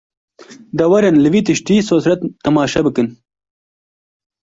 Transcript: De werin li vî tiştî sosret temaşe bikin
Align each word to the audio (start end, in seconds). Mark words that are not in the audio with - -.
De 0.77 0.85
werin 0.91 1.17
li 1.23 1.29
vî 1.33 1.41
tiştî 1.47 1.75
sosret 1.89 2.19
temaşe 2.43 2.81
bikin 2.85 3.07